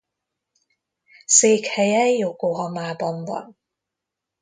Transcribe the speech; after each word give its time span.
Székhelye 1.25 2.07
Jokohamában 2.09 3.23
van. 3.25 3.57